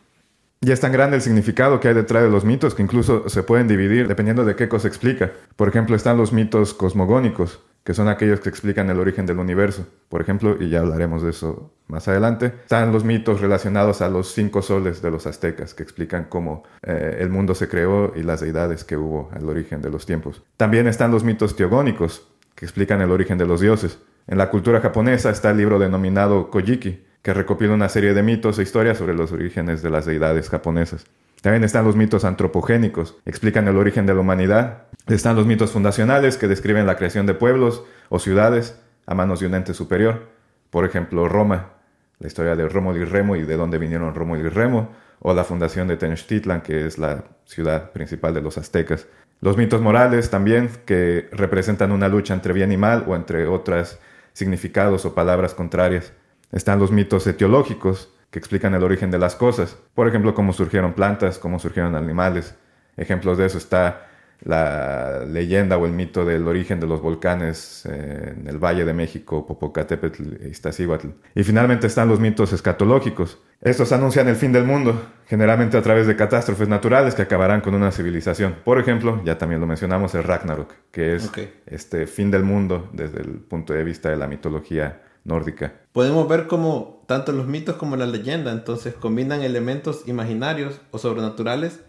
Y 0.60 0.74
es 0.74 0.81
tan 0.81 0.92
grande 0.92 1.16
el 1.16 1.22
significado 1.22 1.80
que 1.80 1.88
hay 1.88 1.94
detrás 1.94 2.22
de 2.22 2.30
los 2.30 2.44
mitos 2.44 2.76
que 2.76 2.84
incluso 2.84 3.30
se 3.30 3.44
pueden 3.44 3.70
dividir 3.70 4.10
dependiendo 4.10 4.44
de 4.44 4.58
qué 4.58 4.68
cosa 4.68 4.90
explica. 4.90 5.31
Por 5.56 5.70
ejemplo, 5.70 5.96
están 5.96 6.18
los 6.18 6.34
mitos 6.34 6.74
cosmogónicos, 6.74 7.62
que 7.90 7.96
son 7.96 8.08
aquellos 8.08 8.40
que 8.40 8.50
explican 8.50 8.88
el 8.92 9.00
origen 9.00 9.26
del 9.26 9.40
universo. 9.40 9.84
Por 10.10 10.22
ejemplo, 10.22 10.58
y 10.60 10.69
ya 10.69 10.81
hablaremos 10.81 11.24
de 11.24 11.31
eso 11.31 11.74
más 11.88 12.08
adelante, 12.08 12.54
están 12.62 12.92
los 12.92 13.04
mitos 13.04 13.42
relacionados 13.42 14.04
a 14.04 14.10
los 14.10 14.31
cinco 14.31 14.62
soles 14.62 15.02
de 15.02 15.10
los 15.10 15.26
aztecas, 15.26 15.74
que 15.74 15.81
explican 15.81 16.26
cómo 16.26 16.66
eh, 16.84 17.18
el 17.19 17.31
mundo 17.31 17.56
se 17.56 17.68
creó 17.68 18.14
y 18.16 18.22
las 18.22 18.42
deidades 18.42 18.84
que 18.84 18.96
hubo 18.96 19.31
al 19.34 19.50
origen 19.50 19.81
de 19.81 19.90
los 19.90 20.06
tiempos. 20.06 20.44
También 20.56 20.86
están 20.86 21.10
los 21.10 21.24
mitos 21.24 21.56
teogónicos, 21.56 22.28
que 22.54 22.66
explican 22.66 23.02
el 23.02 23.10
origen 23.10 23.40
de 23.40 23.48
los 23.48 23.60
dioses. 23.60 23.98
En 24.28 24.38
la 24.38 24.52
cultura 24.52 24.81
japonesa 24.81 25.31
está 25.31 25.50
el 25.50 25.58
libro 25.58 25.80
denominado 25.80 26.52
Kojiki, 26.52 27.04
que 27.24 27.34
recopila 27.34 27.74
una 27.74 27.90
serie 27.90 28.14
de 28.14 28.22
mitos 28.22 28.60
e 28.60 28.62
historias 28.62 29.00
sobre 29.00 29.16
los 29.16 29.31
orígenes 29.31 29.81
de 29.81 29.90
las 29.90 30.06
deidades 30.06 30.48
japonesas. 30.52 31.08
También 31.42 31.64
están 31.64 31.86
los 31.86 31.96
mitos 31.96 32.26
antropogénicos, 32.26 33.18
explican 33.26 33.68
el 33.68 33.78
origen 33.78 34.06
de 34.06 34.14
la 34.14 34.19
humanidad. 34.19 34.84
Están 35.08 35.36
los 35.36 35.46
mitos 35.46 35.72
fundacionales, 35.72 36.38
que 36.38 36.48
describen 36.48 36.86
la 36.86 36.98
creación 36.98 37.26
de 37.26 37.34
pueblos 37.34 37.84
o 38.10 38.19
ciudades 38.19 38.80
a 39.06 39.16
manos 39.16 39.40
de 39.40 39.48
un 39.48 39.56
ente 39.56 39.74
superior. 39.74 40.28
Por 40.69 40.86
ejemplo, 40.86 41.30
Roma, 41.30 41.74
la 42.19 42.28
historia 42.28 42.56
de 42.56 42.68
Rómulo 42.68 43.00
y 43.00 43.06
Remo 43.06 43.36
y 43.36 43.44
de 43.44 43.56
dónde 43.56 43.78
vinieron 43.78 44.14
Rómulo 44.14 44.46
y 44.46 44.50
Remo, 44.50 44.90
o 45.22 45.34
la 45.34 45.44
fundación 45.44 45.88
de 45.88 45.98
Tenochtitlan, 45.98 46.62
que 46.62 46.86
es 46.86 46.98
la 46.98 47.24
ciudad 47.46 47.92
principal 47.92 48.34
de 48.34 48.42
los 48.42 48.58
aztecas. 48.58 49.08
Los 49.42 49.58
mitos 49.58 49.81
morales 49.81 50.30
también, 50.30 50.69
que 50.86 51.30
representan 51.31 51.92
una 51.92 52.10
lucha 52.10 52.34
entre 52.34 52.54
bien 52.54 52.72
y 52.72 52.78
mal 52.78 53.06
o 53.08 53.16
entre 53.16 53.48
otros 53.48 53.98
significados 54.34 55.06
o 55.06 55.16
palabras 55.16 55.54
contrarias. 55.54 56.14
Están 56.52 56.80
los 56.80 56.92
mitos 56.92 57.26
etiológicos, 57.28 58.14
que 58.31 58.40
explican 58.40 58.74
el 58.74 58.83
origen 58.83 59.12
de 59.12 59.19
las 59.19 59.36
cosas. 59.36 59.78
Por 59.94 60.07
ejemplo, 60.07 60.33
cómo 60.33 60.54
surgieron 60.54 60.94
plantas, 60.94 61.40
cómo 61.40 61.59
surgieron 61.59 61.95
animales. 61.95 62.56
Ejemplos 62.98 63.38
de 63.38 63.45
eso 63.45 63.57
está 63.57 64.09
la 64.42 65.26
leyenda 65.26 65.78
o 65.78 65.86
el 65.86 65.92
mito 65.92 66.24
del 66.24 66.48
origen 66.48 66.80
de 66.80 66.88
los 66.88 67.02
volcanes 67.02 67.86
eh, 67.86 68.36
en 68.38 68.48
el 68.48 68.57
Valle 68.57 68.86
de 68.86 68.94
México, 68.94 69.45
Popocatépetl 69.45 70.44
e 70.44 70.50
Iztaccíhuatl. 70.50 71.07
Y 71.36 71.44
finalmente 71.44 71.88
están 71.88 72.07
los 72.07 72.19
mitos 72.19 72.54
escatológicos. 72.54 73.40
Estos 73.62 73.92
anuncian 73.92 74.30
el 74.30 74.38
fin 74.38 74.54
del 74.54 74.64
mundo, 74.64 75.02
generalmente 75.28 75.78
a 75.78 75.81
través 75.81 76.07
de 76.07 76.16
catástrofes 76.16 76.69
naturales 76.69 77.16
que 77.16 77.24
acabarán 77.24 77.59
con 77.59 77.76
una 77.76 77.92
civilización. 77.92 78.56
Por 78.64 78.80
ejemplo, 78.80 79.21
ya 79.26 79.38
también 79.38 79.59
lo 79.59 79.68
mencionamos, 79.68 80.16
el 80.16 80.24
Ragnarok, 80.24 80.74
que 80.92 81.16
es 81.16 81.30
este 81.66 82.07
fin 82.07 82.31
del 82.31 82.44
mundo 82.44 82.90
desde 82.94 83.19
el 83.19 83.31
punto 83.40 83.74
de 83.74 83.83
vista 83.83 84.09
de 84.09 84.16
la 84.16 84.28
mitología 84.28 85.02
nórdica. 85.26 85.74
Podemos 85.92 86.30
ver 86.30 86.48
cómo 86.48 86.99
tanto 87.09 87.31
los 87.31 87.47
mitos 87.47 87.78
como 87.78 87.95
la 87.95 88.06
leyenda 88.06 88.51
entonces 88.51 88.94
combinan 88.94 89.42
elementos 89.42 90.04
imaginarios 90.06 90.80
o 90.92 90.99
sobrenaturales 90.99 91.80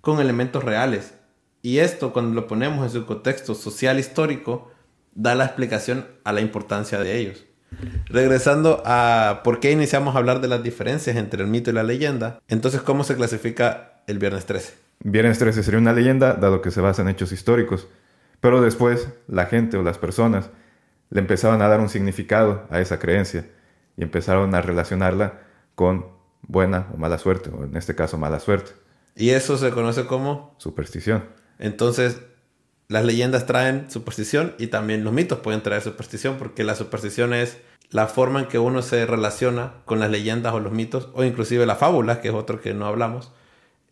con 0.00 0.20
elementos 0.20 0.62
reales. 0.62 1.14
Y 1.60 1.78
esto, 1.78 2.12
cuando 2.12 2.40
lo 2.40 2.46
ponemos 2.46 2.84
en 2.84 2.90
su 2.92 3.04
contexto 3.04 3.56
social 3.56 3.98
histórico, 3.98 4.70
da 5.12 5.34
la 5.34 5.46
explicación 5.46 6.06
a 6.22 6.32
la 6.32 6.40
importancia 6.40 7.00
de 7.00 7.18
ellos. 7.18 7.44
Regresando 8.06 8.80
a 8.86 9.40
por 9.42 9.58
qué 9.58 9.72
iniciamos 9.72 10.14
a 10.14 10.18
hablar 10.18 10.40
de 10.40 10.46
las 10.46 10.62
diferencias 10.62 11.16
entre 11.16 11.42
el 11.42 11.48
mito 11.48 11.70
y 11.70 11.72
la 11.72 11.82
leyenda, 11.82 12.38
entonces, 12.46 12.80
¿cómo 12.80 13.02
se 13.02 13.16
clasifica 13.16 14.04
el 14.06 14.20
Viernes 14.20 14.46
13? 14.46 14.74
Viernes 15.02 15.40
13 15.40 15.64
sería 15.64 15.80
una 15.80 15.92
leyenda, 15.92 16.34
dado 16.34 16.62
que 16.62 16.70
se 16.70 16.80
basa 16.80 17.02
en 17.02 17.08
hechos 17.08 17.32
históricos. 17.32 17.88
Pero 18.38 18.60
después, 18.60 19.08
la 19.26 19.46
gente 19.46 19.76
o 19.76 19.82
las 19.82 19.98
personas 19.98 20.50
le 21.08 21.18
empezaban 21.18 21.60
a 21.60 21.66
dar 21.66 21.80
un 21.80 21.88
significado 21.88 22.68
a 22.70 22.80
esa 22.80 23.00
creencia 23.00 23.46
y 24.00 24.02
empezaron 24.02 24.54
a 24.54 24.62
relacionarla 24.62 25.42
con 25.74 26.06
buena 26.40 26.88
o 26.94 26.96
mala 26.96 27.18
suerte, 27.18 27.50
o 27.50 27.64
en 27.64 27.76
este 27.76 27.94
caso 27.94 28.16
mala 28.16 28.40
suerte. 28.40 28.72
Y 29.14 29.30
eso 29.30 29.58
se 29.58 29.70
conoce 29.72 30.06
como 30.06 30.54
superstición. 30.56 31.26
Entonces, 31.58 32.22
las 32.88 33.04
leyendas 33.04 33.44
traen 33.44 33.90
superstición 33.90 34.54
y 34.58 34.68
también 34.68 35.04
los 35.04 35.12
mitos 35.12 35.40
pueden 35.40 35.62
traer 35.62 35.82
superstición 35.82 36.36
porque 36.38 36.64
la 36.64 36.76
superstición 36.76 37.34
es 37.34 37.58
la 37.90 38.06
forma 38.06 38.40
en 38.40 38.46
que 38.46 38.58
uno 38.58 38.80
se 38.80 39.04
relaciona 39.04 39.74
con 39.84 40.00
las 40.00 40.10
leyendas 40.10 40.54
o 40.54 40.60
los 40.60 40.72
mitos 40.72 41.10
o 41.12 41.22
inclusive 41.22 41.66
las 41.66 41.76
fábulas, 41.76 42.18
que 42.18 42.28
es 42.28 42.34
otro 42.34 42.62
que 42.62 42.72
no 42.72 42.86
hablamos. 42.86 43.32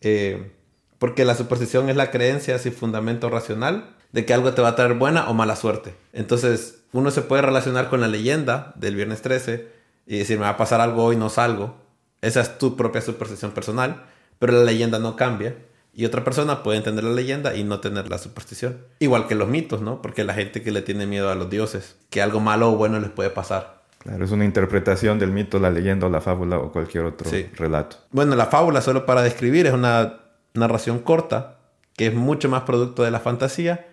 Eh, 0.01 0.53
porque 0.97 1.23
la 1.23 1.35
superstición 1.35 1.87
es 1.87 1.95
la 1.95 2.09
creencia 2.09 2.57
sin 2.57 2.73
fundamento 2.73 3.29
racional 3.29 3.95
de 4.11 4.25
que 4.25 4.33
algo 4.33 4.53
te 4.53 4.63
va 4.63 4.69
a 4.69 4.75
traer 4.75 4.95
buena 4.95 5.29
o 5.29 5.35
mala 5.35 5.55
suerte. 5.55 5.93
Entonces, 6.13 6.81
uno 6.93 7.11
se 7.11 7.21
puede 7.21 7.43
relacionar 7.43 7.89
con 7.89 8.01
la 8.01 8.07
leyenda 8.07 8.73
del 8.75 8.95
viernes 8.95 9.21
13 9.21 9.78
y 10.09 10.17
decir, 10.17 10.39
me 10.39 10.45
va 10.45 10.49
a 10.49 10.57
pasar 10.57 10.81
algo 10.81 11.03
hoy, 11.03 11.15
no 11.15 11.29
salgo. 11.29 11.75
Esa 12.21 12.41
es 12.41 12.57
tu 12.57 12.75
propia 12.75 12.99
superstición 12.99 13.51
personal, 13.51 14.05
pero 14.39 14.53
la 14.53 14.63
leyenda 14.63 14.97
no 14.97 15.15
cambia. 15.15 15.55
Y 15.93 16.05
otra 16.05 16.23
persona 16.23 16.63
puede 16.63 16.79
entender 16.79 17.03
la 17.03 17.11
leyenda 17.11 17.55
y 17.55 17.63
no 17.63 17.79
tener 17.79 18.09
la 18.09 18.17
superstición. 18.17 18.79
Igual 18.97 19.27
que 19.27 19.35
los 19.35 19.47
mitos, 19.47 19.81
¿no? 19.81 20.01
Porque 20.01 20.23
la 20.23 20.33
gente 20.33 20.63
que 20.63 20.71
le 20.71 20.81
tiene 20.81 21.05
miedo 21.05 21.29
a 21.29 21.35
los 21.35 21.51
dioses, 21.51 21.95
que 22.09 22.23
algo 22.23 22.39
malo 22.39 22.71
o 22.71 22.75
bueno 22.75 22.99
les 22.99 23.11
puede 23.11 23.29
pasar. 23.29 23.83
Claro, 23.99 24.25
es 24.25 24.31
una 24.31 24.45
interpretación 24.45 25.19
del 25.19 25.31
mito, 25.31 25.59
la 25.59 25.69
leyenda 25.69 26.07
o 26.07 26.09
la 26.09 26.21
fábula 26.21 26.57
o 26.57 26.71
cualquier 26.71 27.03
otro 27.03 27.29
relato. 27.55 27.97
Bueno, 28.09 28.35
la 28.35 28.47
fábula, 28.47 28.81
solo 28.81 29.05
para 29.05 29.21
describir, 29.21 29.67
es 29.67 29.73
una 29.73 30.21
narración 30.55 30.99
corta 30.99 31.57
que 31.95 32.07
es 32.07 32.15
mucho 32.15 32.49
más 32.49 32.63
producto 32.63 33.03
de 33.03 33.11
la 33.11 33.19
fantasía 33.19 33.85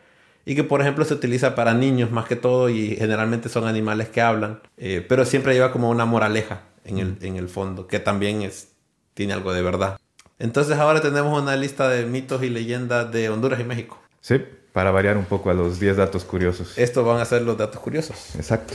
y 0.47 0.55
que 0.55 0.65
por 0.65 0.81
ejemplo 0.81 1.05
se 1.05 1.13
utiliza 1.13 1.55
para 1.55 1.75
niños 1.75 2.11
más 2.13 2.27
que 2.27 2.37
todo 2.37 2.71
y 2.71 2.97
generalmente 2.97 3.51
son 3.51 3.67
animales 3.67 4.09
que 4.09 4.23
hablan, 4.23 4.61
eh, 4.79 5.05
pero 5.07 5.27
siempre 5.27 5.53
lleva 5.53 5.73
como 5.73 5.91
una 5.91 6.07
moraleja 6.07 6.63
en 6.85 6.99
el, 6.99 7.19
en 7.21 7.37
el 7.37 7.49
fondo, 7.49 7.89
que 7.89 7.99
también 7.99 8.43
es, 8.43 8.69
tiene 9.13 9.33
algo 9.33 9.53
de 9.53 9.61
verdad. 9.61 9.99
Entonces 10.39 10.79
ahora 10.79 11.01
tenemos 11.01 11.43
una 11.43 11.57
lista 11.57 11.89
de 11.89 12.07
mitos 12.07 12.43
y 12.45 12.49
leyendas 12.49 13.11
de 13.11 13.29
Honduras 13.29 13.59
y 13.59 13.65
México. 13.65 14.01
Sí, 14.21 14.41
para 14.73 14.93
variar 14.93 15.17
un 15.17 15.25
poco 15.25 15.51
a 15.51 15.55
los 15.55 15.81
10 15.81 15.97
datos 15.97 16.25
curiosos. 16.25 16.79
Estos 16.79 17.05
van 17.05 17.21
a 17.21 17.25
ser 17.25 17.43
los 17.43 17.59
datos 17.59 17.81
curiosos. 17.81 18.37
Exacto. 18.37 18.75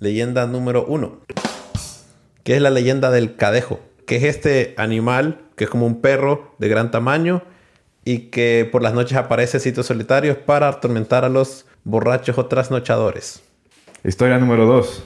Leyenda 0.00 0.46
número 0.46 0.84
1, 0.86 1.20
que 2.42 2.56
es 2.56 2.62
la 2.62 2.70
leyenda 2.70 3.12
del 3.12 3.36
cadejo, 3.36 3.78
que 4.06 4.16
es 4.16 4.24
este 4.24 4.74
animal 4.76 5.38
que 5.54 5.64
es 5.64 5.70
como 5.70 5.86
un 5.86 6.00
perro 6.00 6.56
de 6.58 6.68
gran 6.68 6.90
tamaño 6.90 7.42
y 8.04 8.30
que 8.30 8.68
por 8.70 8.82
las 8.82 8.94
noches 8.94 9.16
aparece 9.16 9.60
sitios 9.60 9.86
solitarios 9.86 10.36
para 10.36 10.68
atormentar 10.68 11.24
a 11.24 11.28
los 11.28 11.66
borrachos 11.84 12.36
o 12.38 12.46
trasnochadores. 12.46 13.42
Historia 14.04 14.38
número 14.38 14.66
2. 14.66 15.04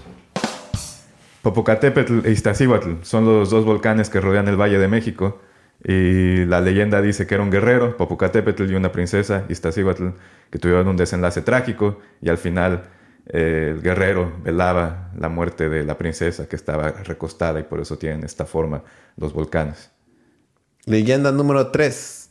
Popocatépetl 1.43 2.27
e 2.27 2.33
Iztaccíhuatl 2.33 3.03
son 3.03 3.25
los 3.25 3.51
dos 3.51 3.65
volcanes 3.65 4.11
que 4.11 4.21
rodean 4.21 4.49
el 4.49 4.57
Valle 4.57 4.79
de 4.79 4.89
México 4.89 5.41
y 5.85 6.45
la 6.47 6.61
leyenda 6.61 7.01
dice 7.03 7.27
que 7.27 7.35
era 7.35 7.45
un 7.45 7.51
guerrero, 7.51 7.97
Popocatépetl 7.97 8.71
y 8.71 8.75
una 8.75 8.91
princesa, 8.91 9.45
Iztaccíhuatl, 9.49 10.09
que 10.51 10.59
tuvieron 10.59 10.89
un 10.89 10.97
desenlace 10.97 11.43
trágico 11.43 12.01
y 12.21 12.31
al 12.31 12.39
final 12.39 12.85
eh, 13.29 13.73
el 13.75 13.83
guerrero 13.83 14.33
velaba 14.43 15.11
la 15.17 15.29
muerte 15.29 15.69
de 15.69 15.85
la 15.85 15.99
princesa 15.99 16.49
que 16.49 16.57
estaba 16.57 16.91
recostada 16.91 17.61
y 17.61 17.65
por 17.65 17.81
eso 17.81 17.99
tienen 17.99 18.25
esta 18.25 18.47
forma 18.47 18.83
los 19.17 19.33
volcanes. 19.33 19.91
Leyenda 20.87 21.33
número 21.33 21.71
3. 21.71 22.26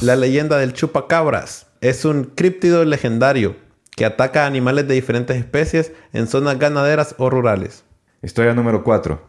La 0.00 0.14
leyenda 0.14 0.58
del 0.58 0.74
chupacabras 0.74 1.66
es 1.80 2.04
un 2.04 2.22
críptido 2.22 2.84
legendario 2.84 3.56
que 3.96 4.04
ataca 4.04 4.44
a 4.44 4.46
animales 4.46 4.86
de 4.86 4.94
diferentes 4.94 5.36
especies 5.36 5.92
en 6.12 6.28
zonas 6.28 6.56
ganaderas 6.56 7.16
o 7.18 7.28
rurales. 7.30 7.82
Historia 8.22 8.54
número 8.54 8.84
4. 8.84 9.20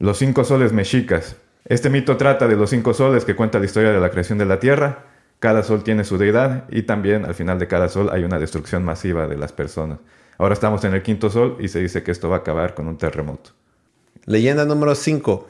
Los 0.00 0.18
cinco 0.18 0.42
soles 0.42 0.72
mexicas. 0.72 1.36
Este 1.64 1.90
mito 1.90 2.16
trata 2.16 2.48
de 2.48 2.56
los 2.56 2.70
cinco 2.70 2.92
soles 2.92 3.24
que 3.24 3.36
cuenta 3.36 3.60
la 3.60 3.66
historia 3.66 3.92
de 3.92 4.00
la 4.00 4.10
creación 4.10 4.38
de 4.38 4.46
la 4.46 4.58
Tierra. 4.58 5.04
Cada 5.38 5.62
sol 5.62 5.84
tiene 5.84 6.02
su 6.02 6.18
deidad 6.18 6.64
y 6.68 6.82
también 6.82 7.24
al 7.24 7.36
final 7.36 7.60
de 7.60 7.68
cada 7.68 7.88
sol 7.88 8.10
hay 8.12 8.24
una 8.24 8.40
destrucción 8.40 8.84
masiva 8.84 9.28
de 9.28 9.36
las 9.36 9.52
personas. 9.52 10.00
Ahora 10.38 10.54
estamos 10.54 10.82
en 10.82 10.94
el 10.94 11.02
quinto 11.02 11.30
sol 11.30 11.56
y 11.60 11.68
se 11.68 11.78
dice 11.78 12.02
que 12.02 12.10
esto 12.10 12.28
va 12.28 12.36
a 12.36 12.40
acabar 12.40 12.74
con 12.74 12.88
un 12.88 12.98
terremoto. 12.98 13.50
Leyenda 14.24 14.64
número 14.64 14.96
5. 14.96 15.46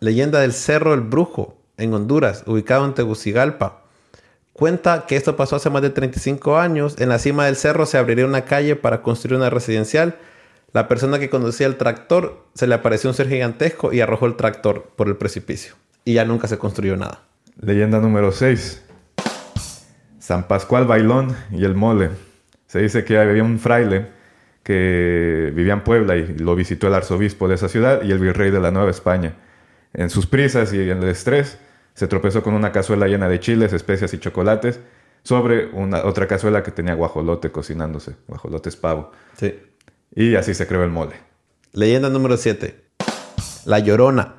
Leyenda 0.00 0.40
del 0.40 0.54
Cerro 0.54 0.94
el 0.94 1.02
Brujo 1.02 1.55
en 1.78 1.92
Honduras, 1.94 2.42
ubicado 2.46 2.84
en 2.84 2.94
Tegucigalpa. 2.94 3.82
Cuenta 4.52 5.04
que 5.06 5.16
esto 5.16 5.36
pasó 5.36 5.56
hace 5.56 5.68
más 5.68 5.82
de 5.82 5.90
35 5.90 6.58
años. 6.58 6.96
En 6.98 7.10
la 7.10 7.18
cima 7.18 7.44
del 7.44 7.56
cerro 7.56 7.84
se 7.84 7.98
abriría 7.98 8.24
una 8.24 8.46
calle 8.46 8.74
para 8.74 9.02
construir 9.02 9.36
una 9.36 9.50
residencial. 9.50 10.16
La 10.72 10.88
persona 10.88 11.18
que 11.18 11.28
conducía 11.28 11.66
el 11.66 11.76
tractor 11.76 12.44
se 12.54 12.66
le 12.66 12.74
apareció 12.74 13.10
un 13.10 13.14
ser 13.14 13.28
gigantesco 13.28 13.92
y 13.92 14.00
arrojó 14.00 14.26
el 14.26 14.36
tractor 14.36 14.90
por 14.96 15.08
el 15.08 15.16
precipicio. 15.16 15.74
Y 16.04 16.14
ya 16.14 16.24
nunca 16.24 16.48
se 16.48 16.56
construyó 16.56 16.96
nada. 16.96 17.20
Leyenda 17.60 17.98
número 17.98 18.32
6. 18.32 18.82
San 20.18 20.48
Pascual 20.48 20.86
Bailón 20.86 21.36
y 21.50 21.64
el 21.64 21.74
Mole. 21.74 22.10
Se 22.66 22.78
dice 22.80 23.04
que 23.04 23.18
había 23.18 23.44
un 23.44 23.58
fraile 23.58 24.06
que 24.62 25.52
vivía 25.54 25.74
en 25.74 25.82
Puebla 25.82 26.16
y 26.16 26.36
lo 26.38 26.56
visitó 26.56 26.88
el 26.88 26.94
arzobispo 26.94 27.46
de 27.46 27.54
esa 27.54 27.68
ciudad 27.68 28.02
y 28.02 28.10
el 28.10 28.18
virrey 28.18 28.50
de 28.50 28.58
la 28.58 28.70
Nueva 28.70 28.90
España. 28.90 29.34
En 29.94 30.10
sus 30.10 30.26
prisas 30.26 30.72
y 30.72 30.90
en 30.90 31.02
el 31.02 31.08
estrés, 31.08 31.58
se 31.96 32.06
tropezó 32.06 32.42
con 32.42 32.52
una 32.52 32.72
cazuela 32.72 33.08
llena 33.08 33.26
de 33.26 33.40
chiles, 33.40 33.72
especias 33.72 34.12
y 34.12 34.18
chocolates 34.18 34.80
sobre 35.22 35.70
una, 35.72 36.04
otra 36.04 36.28
cazuela 36.28 36.62
que 36.62 36.70
tenía 36.70 36.94
guajolote 36.94 37.50
cocinándose, 37.50 38.16
guajolote 38.28 38.68
es 38.68 38.76
pavo. 38.76 39.12
Sí. 39.36 39.58
Y 40.14 40.36
así 40.36 40.52
se 40.52 40.66
creó 40.66 40.84
el 40.84 40.90
mole. 40.90 41.16
Leyenda 41.72 42.10
número 42.10 42.36
7. 42.36 42.78
La 43.64 43.78
Llorona. 43.78 44.34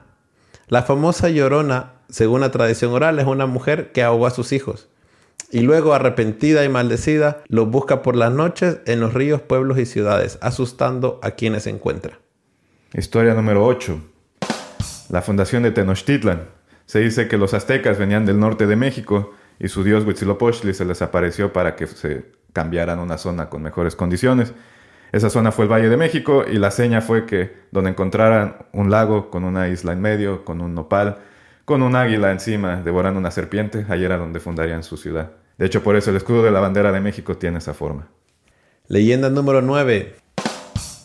La 0.68 0.84
famosa 0.84 1.30
Llorona, 1.30 1.94
según 2.10 2.42
la 2.42 2.52
tradición 2.52 2.94
oral, 2.94 3.18
es 3.18 3.26
una 3.26 3.48
mujer 3.48 3.92
que 3.92 4.04
ahogó 4.04 4.28
a 4.28 4.32
sus 4.32 4.52
hijos. 4.52 4.88
Y 5.50 5.62
luego, 5.62 5.96
arrepentida 5.96 6.64
y 6.64 6.70
maldecida, 6.70 7.44
los 7.48 7.68
busca 7.70 8.04
por 8.04 8.16
las 8.16 8.32
noches 8.32 8.82
en 8.86 9.00
los 9.00 9.16
ríos, 9.16 9.42
pueblos 9.42 9.80
y 9.80 9.88
ciudades, 9.88 10.38
asustando 10.42 11.20
a 11.24 11.32
quienes 11.32 11.64
se 11.64 11.72
encuentra. 11.72 12.20
Historia 12.94 13.34
número 13.34 13.66
8. 13.66 14.00
La 15.10 15.24
fundación 15.24 15.64
de 15.64 15.72
Tenochtitlan. 15.72 16.57
Se 16.88 17.00
dice 17.00 17.27
que 17.27 17.38
los 17.38 17.53
aztecas 17.53 18.00
venían 18.00 18.25
del 18.25 18.39
norte 18.39 18.65
de 18.65 18.77
México 18.77 19.34
y 19.60 19.67
su 19.67 19.84
dios 19.84 20.06
Huitzilopochtli 20.06 20.74
se 20.74 20.86
les 20.86 21.01
apareció 21.01 21.51
para 21.51 21.75
que 21.75 21.86
se 21.86 22.32
cambiaran 22.53 23.00
una 23.00 23.17
zona 23.17 23.50
con 23.50 23.62
mejores 23.62 23.96
condiciones. 23.96 24.53
Esa 25.12 25.29
zona 25.29 25.51
fue 25.51 25.65
el 25.65 25.72
Valle 25.72 25.89
de 25.89 25.98
México 25.98 26.46
y 26.50 26.58
la 26.58 26.72
seña 26.72 27.01
fue 27.01 27.25
que 27.25 27.53
donde 27.72 27.89
encontraran 27.89 28.56
un 28.72 28.89
lago 28.89 29.29
con 29.29 29.44
una 29.44 29.67
isla 29.67 29.91
en 29.91 30.00
medio, 30.00 30.46
con 30.46 30.62
un 30.62 30.75
nopal, 30.75 31.17
con 31.65 31.84
un 31.84 31.94
águila 31.94 32.32
encima 32.32 32.82
devorando 32.82 33.20
una 33.20 33.32
serpiente, 33.32 33.86
ahí 33.89 34.06
era 34.06 34.17
donde 34.17 34.39
fundarían 34.39 34.84
su 34.84 34.96
ciudad. 34.96 35.32
De 35.58 35.65
hecho, 35.65 35.84
por 35.84 35.98
eso 35.98 36.12
el 36.12 36.15
escudo 36.15 36.41
de 36.44 36.51
la 36.51 36.62
bandera 36.62 36.94
de 36.94 37.01
México 37.01 37.36
tiene 37.36 37.58
esa 37.58 37.74
forma. 37.74 38.08
Leyenda 38.88 39.29
número 39.29 39.62
9. 39.62 40.15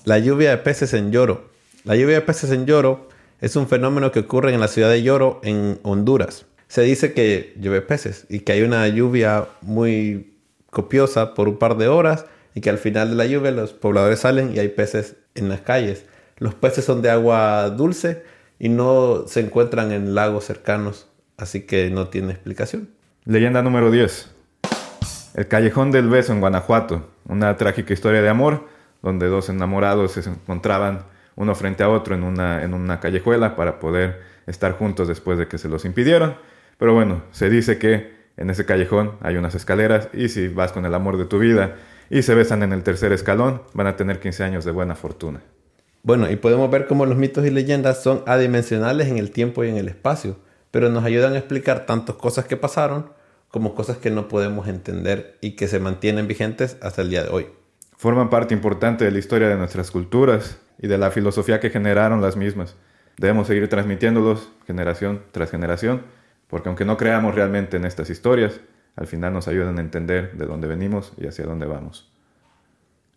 La 0.05 0.19
lluvia 0.21 0.51
de 0.51 0.59
peces 0.59 0.95
en 0.95 1.11
lloro. 1.11 1.51
La 1.83 1.97
lluvia 1.97 2.15
de 2.15 2.21
peces 2.21 2.53
en 2.53 2.67
lloro 2.67 3.09
es 3.43 3.57
un 3.57 3.67
fenómeno 3.67 4.13
que 4.13 4.21
ocurre 4.21 4.55
en 4.55 4.61
la 4.61 4.69
ciudad 4.69 4.89
de 4.89 5.03
Lloro, 5.03 5.41
en 5.43 5.81
Honduras. 5.83 6.47
Se 6.69 6.83
dice 6.83 7.13
que 7.13 7.53
llueve 7.61 7.83
peces 7.83 8.25
y 8.31 8.41
que 8.41 8.53
hay 8.53 8.63
una 8.63 8.87
lluvia 8.87 9.49
muy 9.63 10.33
copiosa 10.71 11.35
por 11.35 11.49
un 11.49 11.59
par 11.59 11.77
de 11.77 11.89
horas 11.89 12.25
y 12.55 12.61
que 12.61 12.71
al 12.71 12.79
final 12.79 13.11
de 13.11 13.17
la 13.17 13.27
lluvia 13.27 13.51
los 13.51 13.73
pobladores 13.73 14.21
salen 14.21 14.55
y 14.55 14.61
hay 14.61 14.69
peces 14.69 15.17
en 15.35 15.49
las 15.49 15.61
calles. 15.61 16.07
Los 16.39 16.55
peces 16.55 16.85
son 16.85 17.03
de 17.03 17.11
agua 17.11 17.69
dulce 17.71 18.23
y 18.61 18.69
no 18.69 19.25
se 19.27 19.41
encuentran 19.41 19.91
en 19.91 20.15
lagos 20.15 20.45
cercanos, 20.45 21.09
así 21.37 21.63
que 21.63 21.91
no 21.91 22.07
tiene 22.09 22.31
explicación. 22.31 22.91
Leyenda 23.25 23.61
número 23.61 23.91
10. 23.91 24.31
El 25.35 25.49
Callejón 25.49 25.91
del 25.91 26.09
Beso 26.09 26.33
en 26.33 26.39
Guanajuato, 26.39 27.09
una 27.27 27.57
trágica 27.57 27.93
historia 27.93 28.23
de 28.23 28.29
amor 28.29 28.69
donde 29.03 29.27
dos 29.27 29.49
enamorados 29.49 30.13
se 30.13 30.21
encontraban 30.31 31.07
uno 31.37 31.55
frente 31.55 31.83
a 31.83 31.89
otro 31.89 32.15
en 32.15 32.23
una, 32.23 32.63
en 32.63 32.75
una 32.75 33.01
callejuela 33.01 33.57
para 33.57 33.79
poder 33.79 34.23
estar 34.47 34.73
juntos 34.73 35.09
después 35.09 35.39
de 35.39 35.49
que 35.49 35.59
se 35.59 35.69
los 35.69 35.85
impidieron. 35.85 36.37
Pero 36.79 36.95
bueno, 36.95 37.23
se 37.31 37.49
dice 37.49 37.79
que 37.79 38.23
en 38.37 38.51
ese 38.51 38.65
callejón 38.65 39.13
hay 39.21 39.37
unas 39.37 39.55
escaleras 39.55 40.09
y 40.13 40.29
si 40.29 40.49
vas 40.49 40.73
con 40.73 40.85
el 40.85 40.95
amor 40.95 41.17
de 41.17 41.27
tu 41.27 41.39
vida 41.39 41.77
y 42.11 42.23
se 42.23 42.35
besan 42.35 42.63
en 42.63 42.73
el 42.73 42.83
tercer 42.83 43.13
escalón, 43.13 43.63
van 43.75 43.87
a 43.87 43.97
tener 43.97 44.21
15 44.21 44.45
años 44.45 44.65
de 44.65 44.71
buena 44.71 44.95
fortuna. 44.95 45.43
Bueno, 46.03 46.31
y 46.31 46.37
podemos 46.37 46.71
ver 46.71 46.87
cómo 46.87 47.07
los 47.07 47.17
mitos 47.17 47.47
y 47.47 47.51
leyendas 47.51 48.03
son 48.03 48.25
adimensionales 48.27 49.09
en 49.09 49.19
el 49.19 49.31
tiempo 49.31 49.63
y 49.63 49.69
en 49.69 49.77
el 49.77 49.89
espacio, 49.89 50.37
pero 50.71 50.89
nos 50.89 51.05
ayudan 51.05 51.35
a 51.35 51.39
explicar 51.39 51.87
tantas 51.87 52.17
cosas 52.17 52.47
que 52.47 52.57
pasaron 52.57 53.11
como 53.49 53.75
cosas 53.75 53.99
que 53.99 54.11
no 54.11 54.29
podemos 54.29 54.67
entender 54.67 55.39
y 55.41 55.53
que 55.53 55.69
se 55.69 55.79
mantienen 55.79 56.27
vigentes 56.27 56.77
hasta 56.81 57.03
el 57.03 57.11
día 57.11 57.23
de 57.23 57.29
hoy. 57.29 57.47
Forman 57.97 58.31
parte 58.31 58.53
importante 58.53 59.05
de 59.05 59.13
la 59.13 59.19
historia 59.19 59.49
de 59.49 59.57
nuestras 59.57 59.91
culturas 59.91 60.59
y 60.83 60.89
de 60.89 60.99
la 60.99 61.11
filosofía 61.11 61.61
que 61.61 61.71
generaron 61.71 62.21
las 62.21 62.37
mismas. 62.37 62.77
Debemos 63.17 63.47
seguir 63.47 63.69
transmitiéndolos 63.69 64.51
generación 64.67 65.23
tras 65.31 65.51
generación, 65.51 66.03
porque 66.49 66.69
aunque 66.69 66.85
no 66.85 66.99
creamos 66.99 67.35
realmente 67.35 67.77
en 67.79 67.87
estas 67.87 68.11
historias, 68.11 68.61
al 68.97 69.07
final 69.07 69.33
nos 69.33 69.49
ayudan 69.49 69.79
a 69.79 69.81
entender 69.81 70.33
de 70.33 70.45
dónde 70.45 70.67
venimos 70.67 71.13
y 71.17 71.27
hacia 71.27 71.47
dónde 71.47 71.67
vamos. 71.67 72.13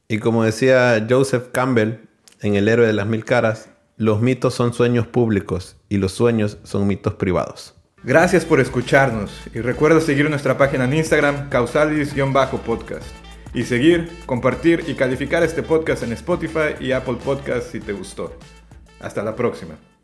Y 0.07 0.19
como 0.19 0.43
decía 0.43 1.05
Joseph 1.09 1.47
Campbell 1.51 1.95
en 2.41 2.55
El 2.55 2.69
héroe 2.69 2.85
de 2.85 2.93
las 2.93 3.07
mil 3.07 3.25
caras, 3.25 3.69
los 3.97 4.21
mitos 4.21 4.53
son 4.53 4.73
sueños 4.73 5.07
públicos 5.07 5.77
y 5.89 5.97
los 5.97 6.11
sueños 6.11 6.59
son 6.63 6.85
mitos 6.85 7.15
privados. 7.15 7.73
Gracias 8.03 8.45
por 8.45 8.59
escucharnos 8.59 9.31
y 9.53 9.61
recuerda 9.61 9.99
seguir 9.99 10.29
nuestra 10.29 10.57
página 10.57 10.83
en 10.85 10.93
Instagram 10.93 11.49
causalis-podcast 11.49 13.24
y 13.55 13.63
seguir, 13.63 14.09
compartir 14.25 14.83
y 14.87 14.95
calificar 14.95 15.41
este 15.41 15.63
podcast 15.63 16.03
en 16.03 16.11
Spotify 16.11 16.75
y 16.79 16.91
Apple 16.91 17.17
Podcast 17.23 17.71
si 17.71 17.79
te 17.79 17.93
gustó. 17.93 18.37
Hasta 18.99 19.23
la 19.23 19.35
próxima. 19.35 19.94